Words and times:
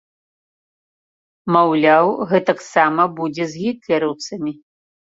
Маўляў, 1.57 2.05
гэтаксама 2.33 3.09
будзе 3.23 3.43
з 3.55 3.63
гітлераўцамі. 3.63 4.61